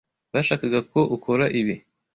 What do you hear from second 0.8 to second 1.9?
ko ukora ibi.